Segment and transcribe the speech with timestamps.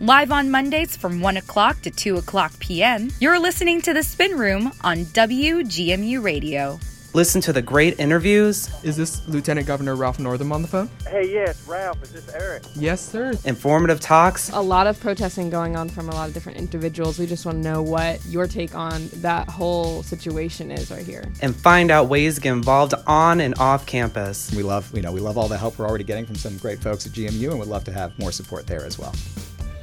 [0.00, 4.38] Live on Mondays from 1 o'clock to 2 o'clock p.m., you're listening to The Spin
[4.38, 6.78] Room on WGMU Radio.
[7.14, 8.70] Listen to the great interviews.
[8.84, 10.88] Is this Lieutenant Governor Ralph Northam on the phone?
[11.08, 12.00] Hey, yes, Ralph.
[12.04, 12.62] Is this Erik?
[12.76, 13.32] Yes, sir.
[13.44, 14.50] Informative talks.
[14.50, 17.18] A lot of protesting going on from a lot of different individuals.
[17.18, 21.24] We just want to know what your take on that whole situation is right here.
[21.42, 24.54] And find out ways to get involved on and off campus.
[24.54, 26.78] We love, you know, we love all the help we're already getting from some great
[26.78, 29.12] folks at GMU and would love to have more support there as well.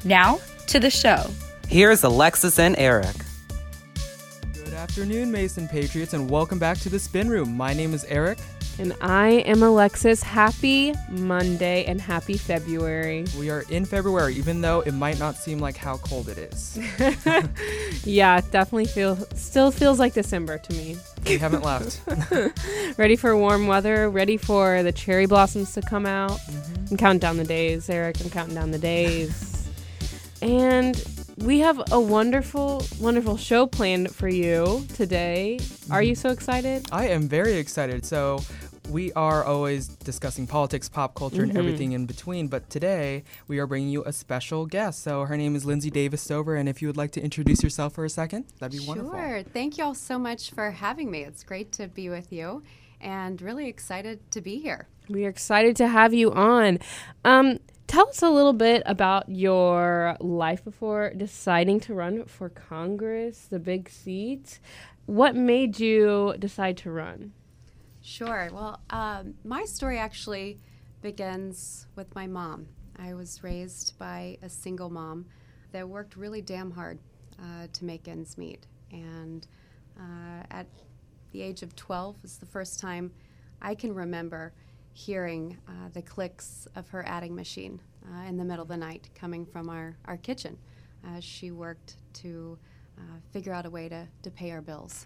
[0.06, 1.32] Now, to the show.
[1.68, 3.16] Here's Alexis and Erik.
[4.54, 7.58] Good afternoon, Mason Patriots, and welcome back to the Spin Room.
[7.58, 8.38] My name is Erik.
[8.77, 10.22] And I am Alexis.
[10.22, 13.26] Happy Monday and happy February.
[13.40, 16.77] We are in February, even though it might not seem like how cold it is.
[18.05, 20.98] yeah, it definitely feels still feels like December to me.
[21.26, 21.99] We haven't left.
[22.99, 26.38] ready for warm weather, ready for the cherry blossoms to come out.
[26.41, 26.85] Mm-hmm.
[26.91, 28.22] I'm counting down the days, Erik.
[28.22, 29.55] I'm counting down the days.
[30.41, 31.03] And
[31.38, 35.60] we have a wonderful, wonderful show planned for you today.
[35.90, 36.87] Are you so excited?
[36.91, 38.05] I am very excited.
[38.05, 38.40] So,
[38.90, 41.49] we are always discussing politics, pop culture, mm-hmm.
[41.49, 42.48] and everything in between.
[42.48, 45.04] But today we are bringing you a special guest.
[45.04, 47.93] So her name is Lindsey Davis Stover, and if you would like to introduce yourself
[47.93, 48.95] for a second, that'd be sure.
[48.95, 49.20] wonderful.
[49.20, 49.43] Sure.
[49.43, 51.23] Thank you all so much for having me.
[51.23, 52.63] It's great to be with you,
[53.01, 54.88] and really excited to be here.
[55.10, 56.79] We are excited to have you on.
[57.23, 57.60] Um,
[57.96, 63.57] Tell us a little bit about your life before deciding to run for Congress, the
[63.57, 64.59] big seat.
[65.06, 67.31] What made you decide to run?
[68.01, 68.50] Sure.
[68.51, 70.59] Well, um, my story actually
[71.01, 72.68] begins with my mom.
[73.00, 75.28] I was raised by a single mom
[75.72, 77.00] that worked really damn hard
[77.40, 78.68] uh, to make ends meet.
[78.91, 79.47] And
[79.97, 80.68] uh, at
[81.31, 83.13] the age of 12 was the first time
[83.62, 84.51] I can remember
[84.96, 89.09] hearing uh, the clicks of her adding machine uh, in the middle of the night
[89.13, 90.57] coming from our, our kitchen
[91.16, 92.57] as she worked to
[92.97, 93.01] uh,
[93.31, 95.06] figure out a way to, to pay our bills.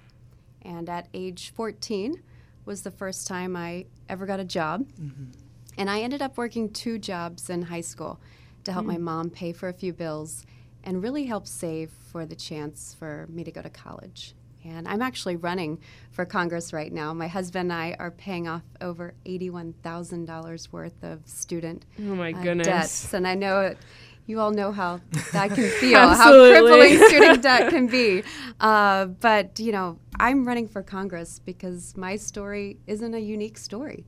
[0.61, 2.21] And at age 14
[2.65, 4.85] was the first time I ever got a job.
[5.01, 5.31] Mm-hmm.
[5.79, 8.19] And I ended up working two jobs in high school
[8.65, 8.89] to help mm.
[8.89, 10.45] my mom pay for a few bills
[10.83, 14.35] and really help save for the chance for me to go to college.
[14.65, 15.79] And I'm actually running
[16.11, 17.13] for Congress right now.
[17.13, 22.41] My husband and I are paying off over $81,000 worth of student oh my uh,
[22.41, 22.67] goodness.
[22.67, 23.13] debts.
[23.13, 23.77] And I know it,
[24.25, 24.99] you all know how
[25.31, 28.23] that can feel, how crippling student debt can be.
[28.59, 34.05] Uh, but, you know, I'm running for Congress because my story isn't a unique story.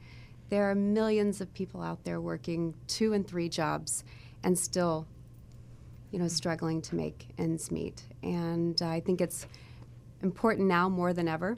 [0.49, 4.03] There are millions of people out there working two and three jobs
[4.43, 5.07] and still,
[6.11, 8.03] you know, struggling to make ends meet.
[8.21, 9.47] And uh, I think it's
[10.23, 11.57] important now more than ever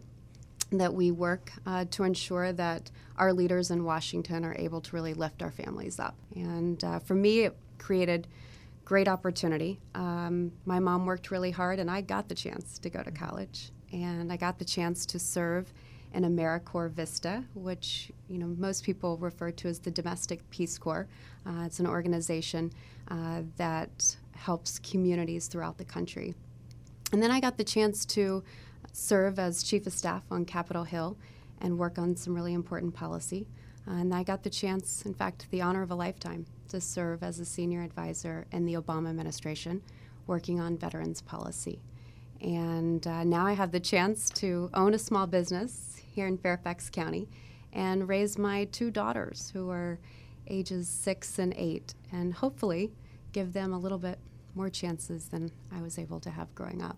[0.72, 5.14] that we work uh, to ensure that our leaders in Washington are able to really
[5.14, 6.16] lift our families up.
[6.36, 8.28] And uh, for me, it created
[8.86, 9.80] great opportunity.
[9.96, 13.72] Um, my mom worked really hard, and I got the chance to go to college,
[13.92, 15.72] and I got the chance to serve
[16.14, 21.08] in AmeriCorps Vista, which you know most people refer to as the Domestic Peace Corps.
[21.46, 22.72] Uh, it's an organization
[23.10, 26.36] uh, that helps communities throughout the country.
[27.14, 28.44] And then I got the chance to
[28.92, 31.16] serve as chief of staff on Capitol Hill
[31.62, 33.46] and work on some really important policy.
[33.88, 37.22] Uh, and I got the chance, in fact, the honor of a lifetime, to serve
[37.22, 39.84] as a senior advisor in the Obama administration
[40.26, 41.80] working on veterans policy.
[42.42, 46.90] And uh, now I have the chance to own a small business here in Fairfax
[46.90, 47.30] County
[47.74, 50.00] and raise my two daughters who are
[50.48, 52.92] ages six and eight, and hopefully
[53.34, 54.18] give them a little bit
[54.56, 56.98] more chances than I was able to have growing up.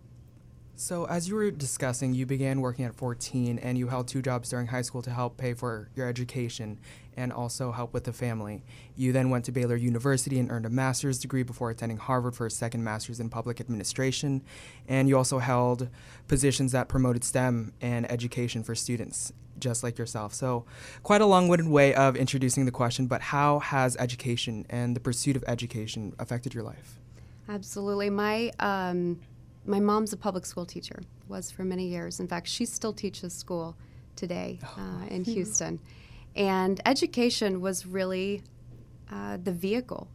[0.78, 4.50] So, as you were discussing, you began working at 14 and you held two jobs
[4.50, 6.80] during high school to help pay for your education
[7.16, 8.62] and also help with the family.
[8.98, 12.46] You then went to Baylor University and earned a master's degree before attending Harvard for
[12.46, 14.44] a second master's in public administration.
[14.86, 15.88] And you also held
[16.28, 20.34] positions that promoted STEM and education for students, just like yourself.
[20.34, 20.66] So,
[21.04, 25.00] quite a long winded way of introducing the question, but how has education and the
[25.00, 27.00] pursuit of education affected your life?
[27.50, 28.10] Absolutely.
[28.10, 29.20] My um,
[29.66, 31.02] my mom's a public school teacher.
[31.28, 32.20] Was for many years.
[32.20, 33.76] In fact, she still teaches school
[34.16, 34.80] today oh.
[34.80, 35.80] uh, in Houston.
[36.36, 38.44] And education was really
[39.12, 40.08] uh, the vehicle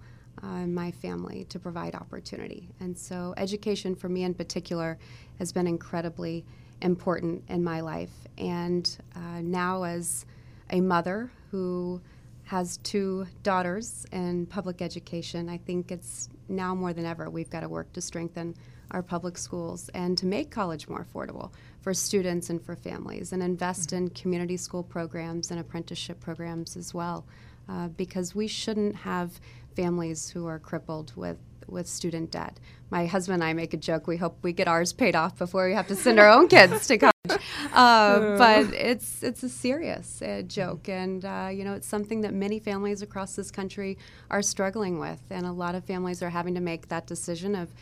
[0.43, 2.69] uh, in my family to provide opportunity.
[2.79, 4.99] And so, education for me in particular
[5.39, 6.45] has been incredibly
[6.83, 8.13] important in my life.
[8.39, 10.27] And uh, now, as
[10.71, 12.01] a mother who
[12.45, 17.61] has two daughters in public education, I think it's now more than ever we've got
[17.61, 18.55] to work to strengthen
[18.91, 23.43] our public schools and to make college more affordable for students and for families and
[23.43, 24.05] invest mm-hmm.
[24.05, 27.25] in community school programs and apprenticeship programs as well
[27.69, 29.41] uh, because we shouldn't have
[29.77, 31.39] families who are crippled with
[31.71, 32.59] with student debt.
[32.91, 34.07] My husband and I make a joke.
[34.07, 36.87] We hope we get ours paid off before we have to send our own kids
[36.89, 37.11] to college.
[37.73, 42.33] Uh, but it's it's a serious uh, joke, and uh, you know it's something that
[42.33, 43.97] many families across this country
[44.31, 47.73] are struggling with, and a lot of families are having to make that decision of,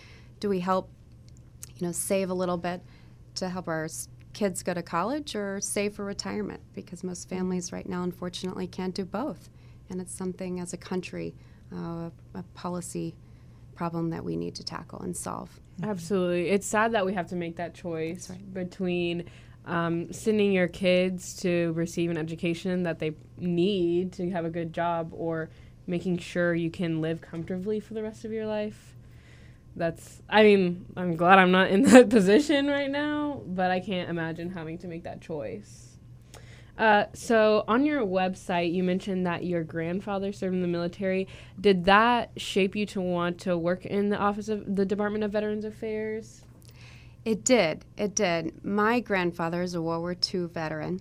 [0.40, 0.90] do we help,
[1.76, 2.82] you know, save a little bit
[3.37, 3.88] to help our
[4.35, 6.61] kids go to college or save for retirement?
[6.75, 9.49] Because most families right now, unfortunately, can't do both,
[9.88, 11.35] and it's something as a country,
[11.73, 13.14] uh, a policy
[13.78, 15.60] problem that we need to tackle and solve.
[15.84, 16.50] Absolutely.
[16.50, 18.52] It's sad that we have to make that choice right.
[18.52, 19.30] between
[19.66, 24.72] um, sending your kids to receive an education that they need to have a good
[24.72, 25.48] job or
[25.86, 28.96] making sure you can live comfortably for the rest of your life.
[29.76, 34.10] That's, I mean, I'm glad I'm not in that position right now, but I can't
[34.10, 35.88] imagine having to make that choice.
[36.78, 41.26] Uh, so on your website, you mentioned that your grandfather served in the military.
[41.60, 45.32] Did that shape you to want to work in the office of the Department of
[45.32, 46.42] Veterans Affairs?
[47.25, 47.84] It did.
[47.96, 48.64] It did.
[48.64, 51.00] My grandfather is a World War II veteran,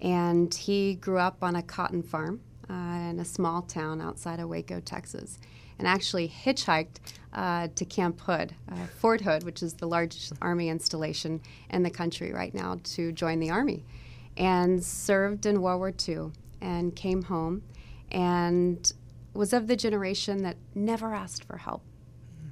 [0.00, 4.48] and he grew up on a cotton farm uh, in a small town outside of
[4.48, 5.38] Waco, Texas,
[5.78, 6.98] and actually hitchhiked
[7.32, 11.40] uh, to Camp Hood, uh, Fort Hood, which is the largest Army installation
[11.70, 13.84] in the country right now, to join the Army
[14.36, 17.62] and served in World War II and came home
[18.10, 18.92] and
[19.34, 21.82] was of the generation that never asked for help.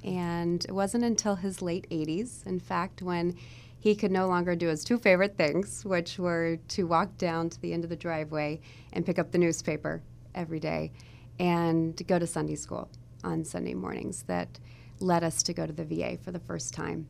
[0.03, 3.35] And it wasn't until his late 80s, in fact, when
[3.79, 7.61] he could no longer do his two favorite things, which were to walk down to
[7.61, 8.59] the end of the driveway
[8.93, 10.01] and pick up the newspaper
[10.35, 10.91] every day
[11.39, 12.89] and go to Sunday school
[13.23, 14.59] on Sunday mornings, that
[14.99, 17.07] led us to go to the VA for the first time.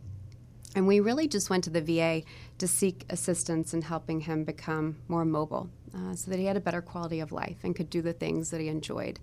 [0.75, 2.23] And we really just went to the VA
[2.57, 6.61] to seek assistance in helping him become more mobile uh, so that he had a
[6.61, 9.19] better quality of life and could do the things that he enjoyed.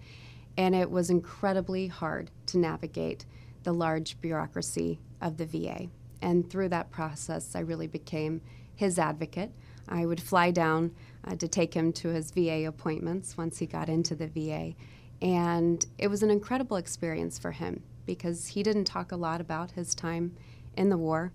[0.56, 3.24] And it was incredibly hard to navigate
[3.62, 5.88] the large bureaucracy of the VA.
[6.20, 8.42] And through that process, I really became
[8.74, 9.52] his advocate.
[9.88, 13.88] I would fly down uh, to take him to his VA appointments once he got
[13.88, 14.74] into the VA.
[15.22, 19.72] And it was an incredible experience for him because he didn't talk a lot about
[19.72, 20.34] his time
[20.76, 21.32] in the war.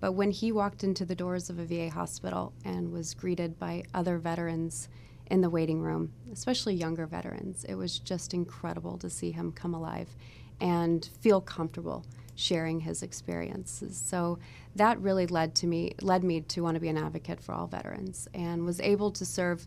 [0.00, 3.84] But when he walked into the doors of a VA hospital and was greeted by
[3.94, 4.88] other veterans
[5.26, 9.74] in the waiting room, especially younger veterans, it was just incredible to see him come
[9.74, 10.08] alive
[10.60, 12.04] and feel comfortable
[12.34, 13.96] sharing his experiences.
[13.96, 14.38] So
[14.74, 17.66] that really led to me led me to want to be an advocate for all
[17.66, 19.66] veterans and was able to serve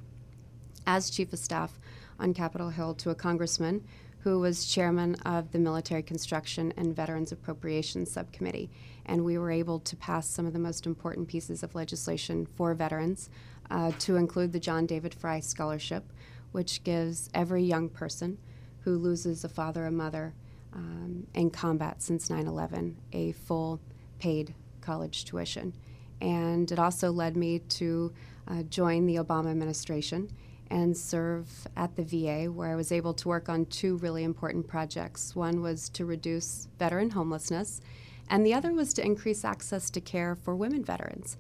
[0.88, 1.80] as chief of staff
[2.20, 3.84] on Capitol Hill to a congressman
[4.20, 8.72] who was chairman of the Military Construction and Veterans Appropriations Subcommittee.
[9.06, 12.74] And we were able to pass some of the most important pieces of legislation for
[12.74, 13.30] veterans,
[13.70, 16.12] uh, to include the John David Fry Scholarship,
[16.52, 18.38] which gives every young person
[18.82, 20.34] who loses a father or mother
[20.74, 23.80] um, in combat since 9 11 a full
[24.20, 25.74] paid college tuition.
[26.22, 28.14] And it also led me to
[28.48, 30.30] uh, join the Obama administration
[30.70, 34.68] and serve at the VA, where I was able to work on two really important
[34.68, 35.36] projects.
[35.36, 37.82] One was to reduce veteran homelessness,
[38.30, 41.38] and the other was to increase access to care for women veterans.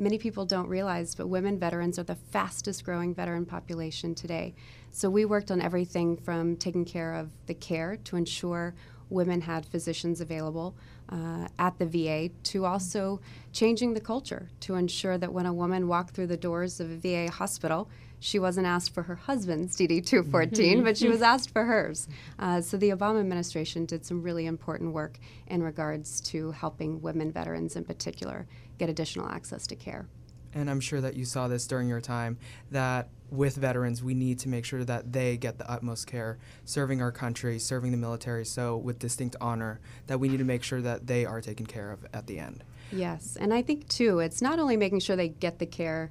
[0.00, 4.54] Many people don't realize, but women veterans are the fastest growing veteran population today.
[4.92, 8.74] So we worked on everything from taking care of the care to ensure
[9.10, 10.76] women had physicians available
[11.08, 13.20] uh, at the VA to also
[13.52, 16.96] changing the culture to ensure that when a woman walked through the doors of a
[16.96, 17.88] VA hospital,
[18.20, 22.08] she wasn't asked for her husband's DD 214, but she was asked for hers.
[22.38, 27.30] Uh, so the Obama administration did some really important work in regards to helping women
[27.30, 28.46] veterans in particular
[28.78, 30.08] get additional access to care.
[30.58, 32.36] And I'm sure that you saw this during your time
[32.72, 37.00] that with veterans, we need to make sure that they get the utmost care, serving
[37.00, 40.80] our country, serving the military, so with distinct honor, that we need to make sure
[40.80, 42.64] that they are taken care of at the end.
[42.90, 46.10] Yes, and I think too, it's not only making sure they get the care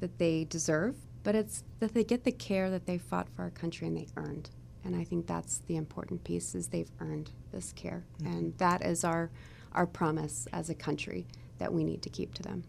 [0.00, 3.50] that they deserve, but it's that they get the care that they fought for our
[3.50, 4.50] country and they earned.
[4.84, 8.04] And I think that's the important piece is they've earned this care.
[8.18, 8.32] Mm-hmm.
[8.32, 9.30] And that is our
[9.72, 11.26] our promise as a country
[11.58, 12.64] that we need to keep to them.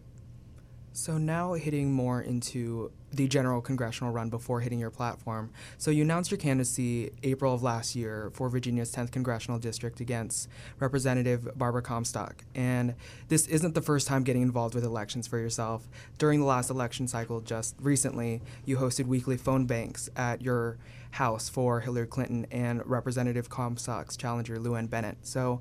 [0.96, 5.52] So now hitting more into the general congressional run before hitting your platform.
[5.76, 10.48] So you announced your candidacy April of last year for Virginia's 10th congressional district against
[10.80, 12.46] Representative Barbara Comstock.
[12.54, 12.94] And
[13.28, 15.86] this isn't the first time getting involved with elections for yourself.
[16.16, 20.78] During the last election cycle just recently, you hosted weekly phone banks at your
[21.10, 25.18] house for Hillary Clinton and Representative Comstock's challenger LuAnn Bennett.
[25.26, 25.60] So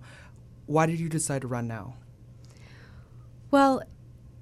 [0.65, 1.95] why did you decide to run now?
[3.51, 3.83] Well,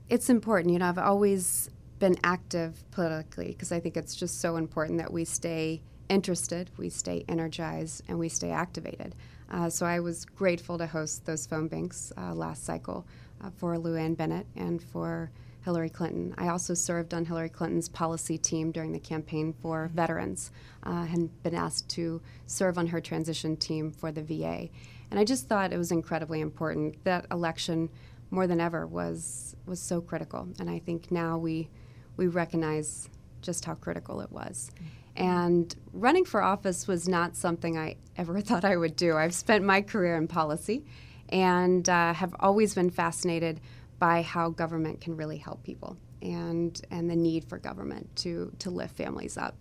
[0.09, 0.73] it's important.
[0.73, 1.69] You know, I've always
[1.99, 6.89] been active politically because I think it's just so important that we stay interested, we
[6.89, 9.15] stay energized, and we stay activated.
[9.49, 13.05] Uh, so I was grateful to host those phone banks uh, last cycle
[13.41, 15.31] uh, for LuAnn Bennett and for
[15.63, 16.35] Hillary Clinton.
[16.37, 20.51] I also served on Hillary Clinton's policy team during the campaign for veterans
[20.85, 24.69] uh, and been asked to serve on her transition team for the VA.
[25.09, 27.03] And I just thought it was incredibly important.
[27.05, 27.89] That election,
[28.33, 30.47] more than ever, was was so critical.
[30.59, 31.69] And I think now we
[32.17, 33.09] we recognize
[33.41, 34.71] just how critical it was.
[35.15, 39.15] And running for office was not something I ever thought I would do.
[39.15, 40.85] I've spent my career in policy
[41.29, 43.61] and uh, have always been fascinated
[43.99, 48.69] by how government can really help people and, and the need for government to, to
[48.69, 49.55] lift families up.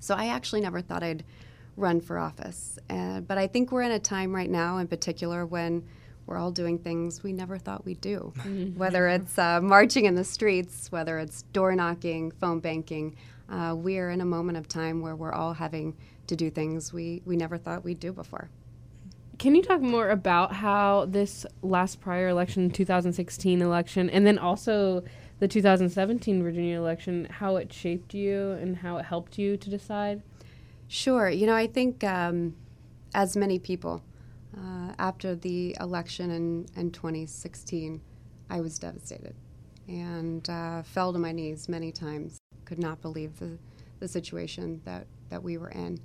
[0.00, 1.24] So I actually never thought I'd
[1.76, 2.78] run for office.
[2.90, 5.86] Uh, but I think we're in a time right now, in particular, when
[6.26, 8.32] we're all doing things we never thought we'd do.
[8.42, 8.78] Mm-hmm.
[8.78, 13.16] Whether it's uh, marching in the streets, whether it's door knocking, phone banking,
[13.48, 16.92] uh, we are in a moment of time where we're all having to do things
[16.92, 18.50] we, we never thought we'd do before.
[19.38, 25.02] Can you talk more about how this last prior election, 2016 election, and then also
[25.40, 30.22] the 2017 Virginia election, how it shaped you and how it helped you to decide?
[30.86, 31.28] Sure.
[31.28, 32.54] You know, I think um,
[33.14, 34.02] as many people,
[34.56, 38.00] uh, after the election in, in 2016,
[38.50, 39.34] I was devastated
[39.88, 42.38] and uh, fell to my knees many times.
[42.64, 43.58] Could not believe the,
[43.98, 45.98] the situation that, that we were in.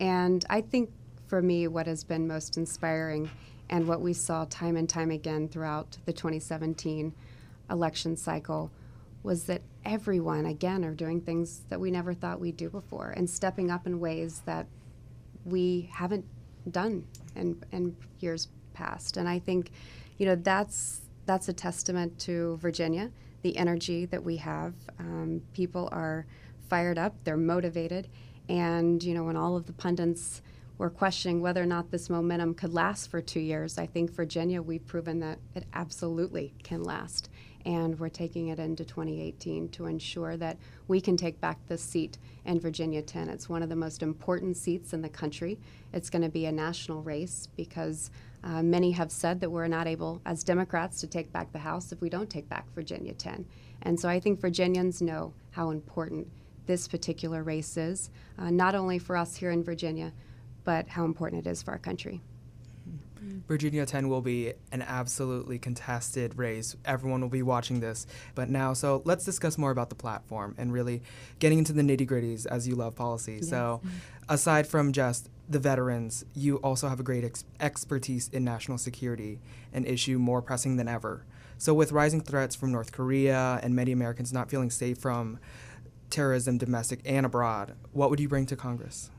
[0.00, 0.90] And I think
[1.26, 3.30] for me, what has been most inspiring
[3.70, 7.14] and what we saw time and time again throughout the 2017
[7.70, 8.70] election cycle
[9.22, 13.28] was that everyone, again, are doing things that we never thought we'd do before and
[13.28, 14.66] stepping up in ways that
[15.44, 16.26] we haven't
[16.70, 19.16] done in, in years past.
[19.16, 19.70] And I think,
[20.18, 23.10] you know, that's that's a testament to Virginia,
[23.42, 24.74] the energy that we have.
[24.98, 26.26] Um, people are
[26.68, 28.08] fired up, they're motivated,
[28.48, 30.42] and you know, when all of the pundits
[30.76, 34.60] were questioning whether or not this momentum could last for two years, I think Virginia,
[34.60, 37.30] we've proven that it absolutely can last
[37.64, 42.18] and we're taking it into 2018 to ensure that we can take back this seat
[42.44, 43.28] in Virginia 10.
[43.28, 45.58] It's one of the most important seats in the country.
[45.92, 48.10] It's going to be a national race because
[48.42, 51.92] uh, many have said that we're not able, as Democrats, to take back the House
[51.92, 53.46] if we don't take back Virginia 10.
[53.82, 56.28] And so I think Virginians know how important
[56.66, 60.12] this particular race is, uh, not only for us here in Virginia,
[60.64, 62.20] but how important it is for our country.
[63.48, 66.76] Virginia 10 will be an absolutely contested race.
[66.84, 68.06] Everyone will be watching this.
[68.34, 71.02] But now, so let's discuss more about the platform and really
[71.38, 73.36] getting into the nitty gritties as you love policy.
[73.36, 73.48] Yes.
[73.48, 73.80] So,
[74.28, 79.40] aside from just the veterans, you also have a great ex- expertise in national security,
[79.72, 81.24] an issue more pressing than ever.
[81.58, 85.38] So, with rising threats from North Korea and many Americans not feeling safe from
[86.10, 89.10] terrorism, domestic and abroad, what would you bring to Congress?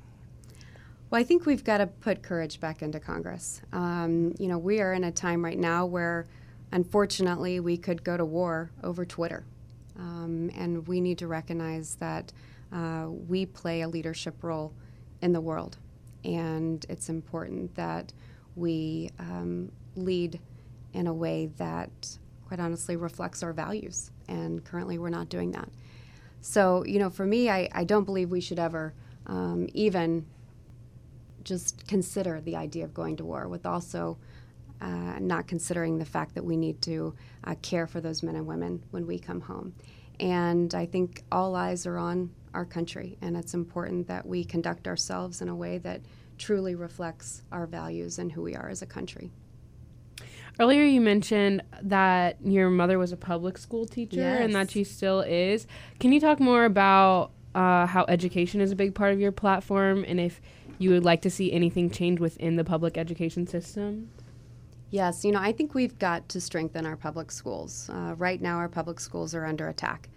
[1.09, 3.61] Well, I think we've got to put courage back into Congress.
[3.71, 6.25] Um, you know, we are in a time right now where,
[6.71, 9.45] unfortunately, we could go to war over Twitter.
[9.97, 12.33] Um, and we need to recognize that
[12.73, 14.73] uh, we play a leadership role
[15.21, 15.77] in the world.
[16.23, 18.11] And it's important that
[18.55, 20.39] we um, lead
[20.93, 24.09] in a way that, quite honestly, reflects our values.
[24.27, 25.69] And currently, we're not doing that.
[26.41, 28.93] So, you know, for me, I, I don't believe we should ever
[29.27, 30.25] um, even
[31.45, 34.17] just consider the idea of going to war, with also
[34.81, 38.45] uh, not considering the fact that we need to uh, care for those men and
[38.45, 39.73] women when we come home.
[40.19, 44.87] And I think all eyes are on our country, and it's important that we conduct
[44.87, 46.01] ourselves in a way that
[46.37, 49.31] truly reflects our values and who we are as a country.
[50.59, 54.41] Earlier, you mentioned that your mother was a public school teacher yes.
[54.41, 55.67] and that she still is.
[55.99, 60.05] Can you talk more about uh, how education is a big part of your platform
[60.07, 60.41] and if
[60.77, 64.09] you would like to see anything change within the public education system?
[64.91, 67.89] Yes, you know, I think we've got to strengthen our public schools.
[67.89, 70.09] Uh, right now, our public schools are under attack.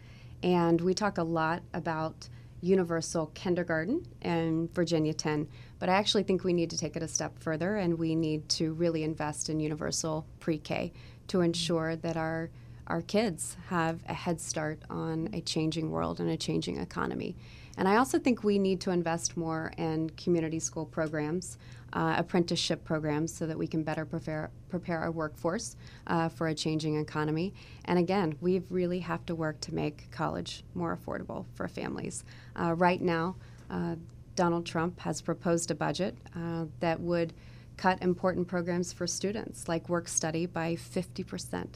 [0.43, 2.29] And we talk a lot about
[2.61, 5.49] universal kindergarten and Virginia 10,
[5.79, 8.49] but I actually think we need to take it a step further and we need
[8.51, 10.93] to really invest in universal pre K
[11.29, 12.51] to ensure that our
[12.89, 17.37] our kids have a head start on a changing world and a changing economy.
[17.79, 21.59] And I also think we need to invest more in community school programs,
[21.93, 25.77] uh, apprenticeship programs, so that we can better prepare, prepare our workforce
[26.09, 27.55] uh, for a changing economy.
[27.85, 32.25] And again, we really have to work to make college more affordable for families.
[32.57, 33.37] Uh, right now,
[33.71, 33.95] uh,
[34.35, 37.33] Donald Trump has proposed a budget uh, that would
[37.77, 41.69] cut important programs for students like work study by 50%.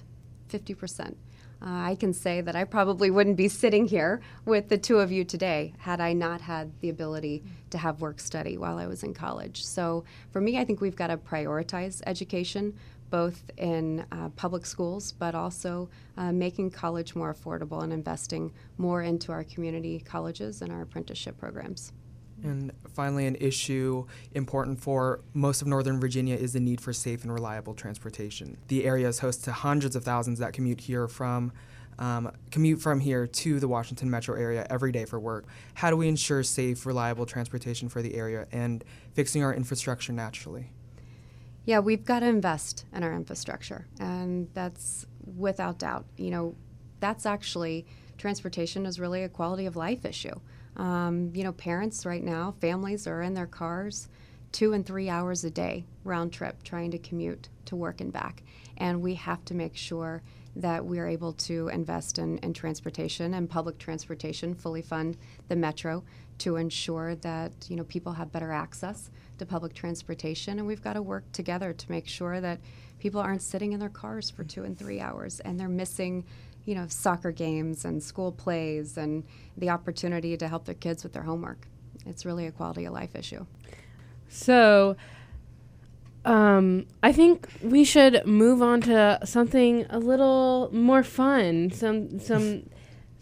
[0.51, 1.15] 50%.
[1.63, 5.13] Uh, I can say that I probably wouldn't be sitting here with the two of
[5.13, 9.05] you today had I not had the ability to have work study while I was
[9.05, 9.65] in college.
[9.65, 12.75] So for me, I think we've got to prioritize education
[13.11, 19.03] both in uh, public schools, but also uh, making college more affordable and investing more
[19.03, 21.93] into our community colleges and our apprenticeship programs.
[22.43, 27.23] And finally, an issue important for most of Northern Virginia is the need for safe
[27.23, 28.57] and reliable transportation.
[28.69, 31.53] The area is host to hundreds of thousands that commute here from
[31.99, 35.47] um, commute from here to the Washington metro area every day for work.
[35.75, 38.83] How do we ensure safe, reliable transportation for the area and
[39.15, 40.73] fixing our infrastructure naturally?
[41.65, 45.07] Yeah, we've got to invest in our infrastructure, and that's
[45.37, 46.07] without doubt.
[46.17, 46.57] You know,
[46.99, 47.87] that's actually
[48.19, 50.41] transportation is really a quality of life issue.
[50.77, 54.09] Um, you know, parents right now, families are in their cars
[54.53, 58.43] two and three hours a day round trip trying to commute to work and back,
[58.77, 60.23] and we have to make sure
[60.55, 65.17] that we're able to invest in, in transportation and public transportation, fully fund
[65.49, 66.05] the metro
[66.37, 70.95] to ensure that you know people have better access to public transportation, and we've got
[70.95, 72.61] to work together to make sure that
[73.03, 76.25] people aren't sitting in their cars for two and three hours and they're missing,
[76.65, 79.25] you know, soccer games and school plays and
[79.57, 81.67] the opportunity to help their kids with their homework.
[82.07, 83.47] It's really a quality of life issue.
[84.29, 84.97] So,
[86.25, 91.71] um, I think we should move on to something a little more fun.
[91.71, 92.69] Some some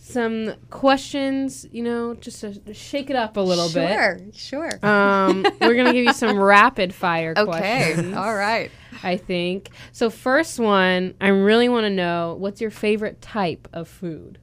[0.02, 4.32] some questions, you know, just to shake it up a little bit.
[4.34, 4.86] Sure, sure.
[4.86, 8.16] Um, we're gonna give you some rapid fire okay, questions.
[8.16, 8.70] all right.
[9.02, 10.08] I think so.
[10.10, 14.38] First one, I really want to know what's your favorite type of food.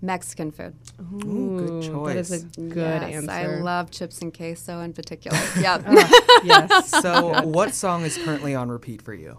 [0.00, 0.74] Mexican food.
[1.00, 2.50] Ooh, good That is a choice.
[2.56, 3.30] good yes, answer.
[3.30, 5.38] I love chips and queso in particular.
[5.60, 5.82] yep.
[6.44, 6.90] yes.
[7.02, 9.38] So, what song is currently on repeat for you?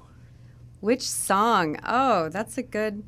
[0.82, 1.78] Which song?
[1.86, 3.04] Oh, that's a good.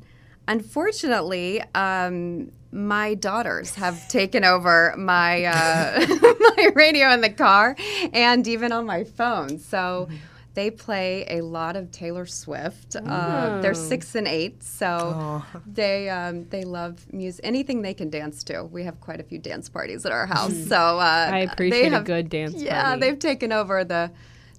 [0.48, 6.06] Unfortunately, um, my daughters have taken over my uh,
[6.56, 7.76] my radio in the car
[8.12, 9.58] and even on my phone.
[9.58, 10.08] So
[10.54, 12.96] they play a lot of Taylor Swift.
[12.96, 17.44] Uh, they're six and eight, so they um, they love music.
[17.44, 18.64] Anything they can dance to.
[18.64, 20.56] We have quite a few dance parties at our house.
[20.66, 23.00] So uh, I they appreciate a good dance Yeah, party.
[23.00, 24.10] they've taken over the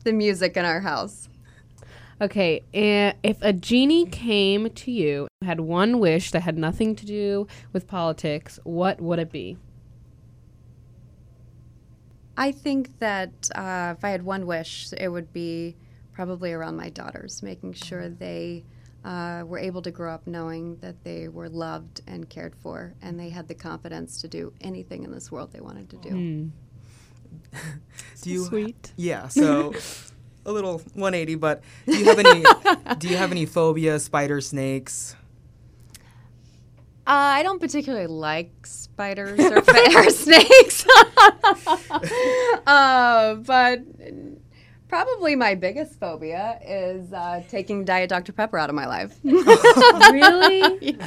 [0.04, 1.28] the music in our house.
[2.21, 7.05] Okay, if a genie came to you and had one wish that had nothing to
[7.05, 9.58] do with politics, what would it be?
[12.36, 15.75] I think that uh, if I had one wish, it would be
[16.13, 18.65] probably around my daughters, making sure they
[19.05, 23.19] uh, were able to grow up knowing that they were loved and cared for, and
[23.19, 26.51] they had the confidence to do anything in this world they wanted to do.
[28.21, 28.93] Do you Sweet.
[28.97, 29.73] Yeah, so
[30.50, 32.44] a little 180, but do you have any
[32.98, 35.16] do you have any phobia, spider, snakes?
[37.08, 40.86] Uh, I don't particularly like spiders or, or snakes,
[42.68, 43.80] uh, but
[44.89, 48.34] probably my biggest phobia is uh, taking Diet Dr.
[48.34, 49.17] Pepper out of my life.
[49.23, 50.97] really?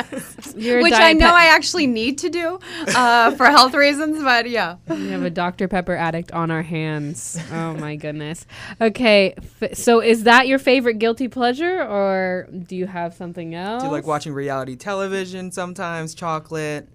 [0.57, 2.59] You're Which I know Pep- I actually need to do
[2.95, 4.77] uh, for health reasons, but yeah.
[4.89, 5.69] We have a Dr.
[5.69, 7.39] Pepper addict on our hands.
[7.51, 8.47] Oh my goodness.
[8.81, 13.83] Okay, f- so is that your favorite guilty pleasure, or do you have something else?
[13.83, 16.89] Do you like watching reality television sometimes, chocolate,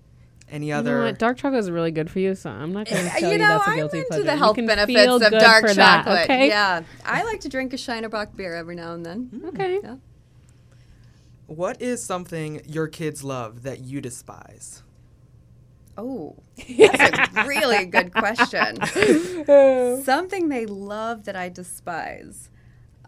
[0.50, 1.20] any You know other what?
[1.20, 3.34] Dark chocolate is really good for you, so I'm not going to eh, tell you
[3.34, 4.24] you, know, that's a I'm guilty into pleasure.
[4.24, 6.24] the You health can benefits feel of dark for that, chocolate.
[6.24, 6.48] okay?
[6.48, 9.26] Yeah, I like to drink a Shiner Bock beer every now and then.
[9.26, 9.38] Mm-hmm.
[9.38, 9.48] Mm-hmm.
[9.50, 9.80] Okay.
[9.84, 9.96] Yeah.
[11.48, 14.84] What is something your kids love that you despise?
[15.98, 16.36] Oh,
[16.78, 18.78] that's a really good question.
[20.04, 22.50] Something they love that I despise.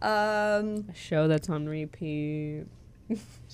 [0.02, 2.64] Um, A show that's on repeat.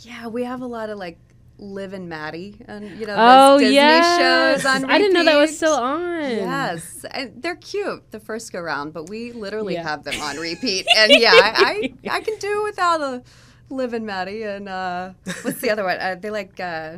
[0.04, 1.17] yeah, we have a lot of like
[1.57, 4.17] Liv and Maddie, and you know, Oh Disney yes.
[4.59, 4.93] shows on repeat.
[4.93, 6.21] I didn't know that was still on.
[6.21, 9.83] Yes, and they're cute the first go round, but we literally Yeah.
[9.83, 10.85] have them on repeat.
[10.97, 13.23] And yeah, I, I I can do without a
[13.69, 14.43] Liv and Maddie.
[14.43, 15.13] And uh,
[15.43, 15.97] what's the other one?
[15.97, 16.59] Uh, they like.
[16.59, 16.97] Uh,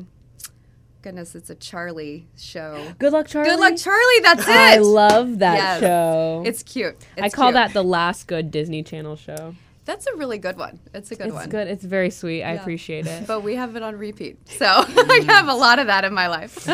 [1.03, 2.93] goodness, it's a Charlie show.
[2.99, 3.49] Good luck, Charlie.
[3.51, 4.19] Good luck, Charlie.
[4.23, 4.49] That's it.
[4.49, 5.79] I love that Yes.
[5.81, 6.43] show.
[6.45, 6.97] It's cute.
[7.21, 7.53] I call cute.
[7.53, 9.55] that the last good Disney Channel show.
[9.87, 10.79] That's a really good one.
[10.93, 11.43] It's a good it's one.
[11.45, 11.67] It's good.
[11.69, 12.43] It's very sweet.
[12.43, 13.25] I appreciate it.
[13.25, 16.27] But we have it on repeat, so I have a lot of that in my
[16.27, 16.67] life.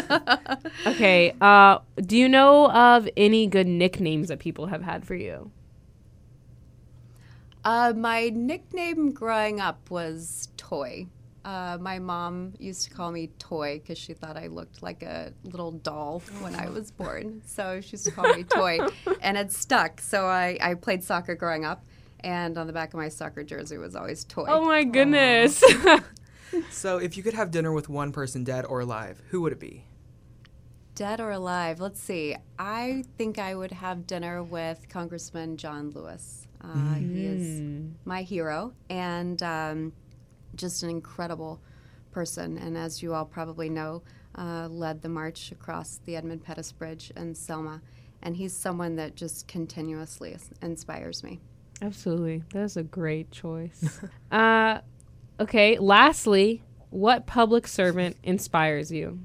[0.88, 1.36] okay.
[1.40, 5.52] Uh, do you know of any good nicknames that people have had for you?
[7.64, 11.06] Uh, my nickname growing up was Toy.
[11.46, 15.34] Uh, my mom used to call me Toy because she thought I looked like a
[15.44, 17.44] little doll when I was born.
[17.46, 18.80] So she used to call me Toy,
[19.22, 20.02] and it stuck.
[20.02, 21.86] So I, I played soccer growing up,
[22.24, 24.46] and on the back of my soccer jersey was always Toy.
[24.48, 25.64] Oh my goodness.
[26.70, 29.60] So, if you could have dinner with one person, dead or alive, who would it
[29.60, 29.86] be?
[30.94, 31.80] Dead or alive?
[31.80, 32.36] Let's see.
[32.60, 36.48] I think I would have dinner with Congressman John Lewis.
[36.62, 39.94] Uh, He is my hero and um,
[40.56, 41.60] just an incredible
[42.12, 42.60] person.
[42.60, 44.04] And as you all probably know,
[44.38, 47.82] uh, led the march across the Edmund Pettus Bridge in Selma.
[48.22, 51.40] And he's someone that just continuously inspires me.
[51.82, 52.44] Absolutely.
[52.54, 54.00] That's a great choice.
[54.32, 54.80] uh,
[55.40, 55.78] okay.
[55.78, 59.20] Lastly, what public servant inspires you?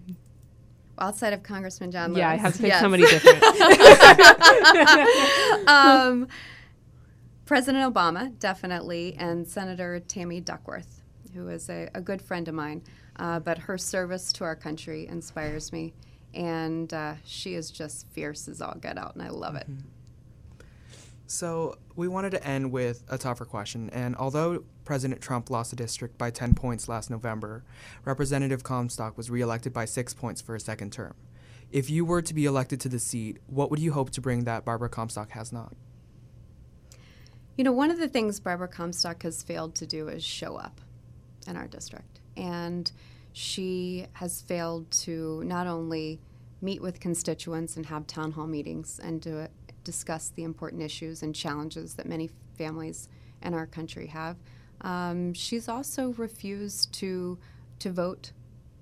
[0.98, 2.20] Outside of Congressman John Lewis.
[2.20, 2.80] Yeah, I have to pick yes.
[2.80, 3.42] somebody different.
[5.68, 6.26] um,
[7.46, 11.02] President Obama, definitely, and Senator Tammy Duckworth,
[11.34, 12.82] who is a, a good friend of mine.
[13.16, 15.92] Uh, but her service to our country inspires me,
[16.34, 19.68] and uh, she is just fierce as all get out, and I love it.
[21.30, 23.90] So, we wanted to end with a tougher question.
[23.90, 27.64] And although President Trump lost the district by 10 points last November,
[28.06, 31.14] Representative Comstock was reelected by six points for a second term.
[31.70, 34.44] If you were to be elected to the seat, what would you hope to bring
[34.44, 35.76] that Barbara Comstock has not?
[37.58, 40.80] You know, one of the things Barbara Comstock has failed to do is show up
[41.46, 42.20] in our district.
[42.38, 42.90] And
[43.34, 46.20] she has failed to not only
[46.62, 49.50] meet with constituents and have town hall meetings and to
[49.88, 53.08] discuss the important issues and challenges that many families
[53.40, 54.36] in our country have,
[54.82, 57.38] um, she's also refused to,
[57.78, 58.32] to vote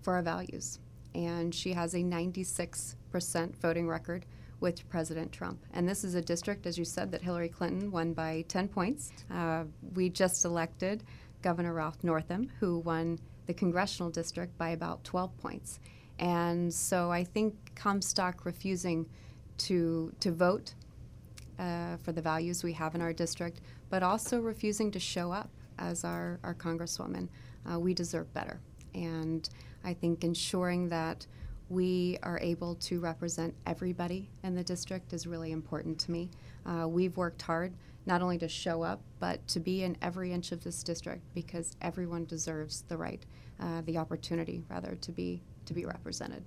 [0.03, 0.81] for our values.
[1.15, 4.27] And she has a 96% voting record
[4.59, 5.61] with President Trump.
[5.73, 9.13] And this is a district, as you said, that Hillary Clinton won by 10 points.
[9.33, 9.63] Uh,
[9.95, 11.05] we just elected
[11.41, 15.79] Governor Ralph Northam, who won the congressional district by about 12 points.
[16.19, 19.07] And so I think Comstock refusing
[19.59, 20.75] to, to vote
[21.59, 25.51] uh, for the values we have in our district, but also refusing to show up
[25.79, 27.29] as our, our Congresswoman.
[27.71, 28.61] Uh, we deserve better.
[28.95, 29.49] And
[29.85, 31.27] I think ensuring that
[31.69, 36.31] we are able to represent everybody in the district is really important to me.
[36.65, 37.73] Uh, we've worked hard
[38.07, 41.77] not only to show up, but to be in every inch of this district because
[41.83, 43.27] everyone deserves the right,
[43.61, 46.45] uh, the opportunity, rather, to be to be represented.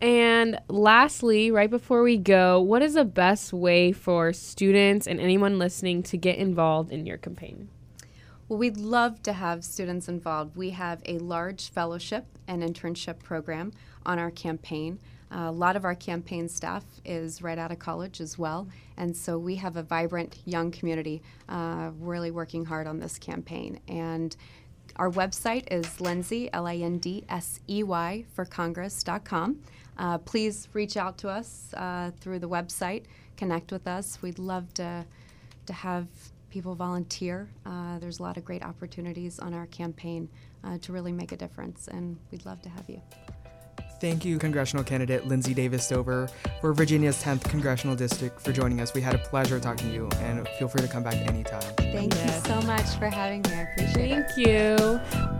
[0.00, 5.58] And lastly, right before we go, what is the best way for students and anyone
[5.58, 7.70] listening to get involved in your campaign?
[8.48, 10.54] Well, we'd love to have students involved.
[10.54, 13.72] We have a large fellowship and internship program
[14.04, 15.00] on our campaign.
[15.34, 19.16] Uh, a lot of our campaign staff is right out of college as well, and
[19.16, 23.80] so we have a vibrant young community uh, really working hard on this campaign.
[23.88, 24.36] And
[24.94, 29.60] our website is Lindsey, L I N D S E Y, for Congress.com.
[29.98, 33.04] Uh, please reach out to us uh, through the website,
[33.36, 34.18] connect with us.
[34.22, 35.04] We'd love to,
[35.66, 36.06] to have
[36.50, 37.48] people volunteer.
[37.64, 40.28] Uh, there's a lot of great opportunities on our campaign
[40.64, 43.00] uh, to really make a difference, and we'd love to have you.
[43.98, 46.28] Thank you, congressional candidate Lindsey Davis Stover,
[46.60, 48.92] for Virginia's 10th congressional district for joining us.
[48.92, 51.62] We had a pleasure talking to you, and feel free to come back anytime.
[51.78, 52.46] Thank Yes.
[52.46, 53.54] you so much for having me.
[53.54, 54.30] I appreciate it.
[54.30, 55.35] Thank you.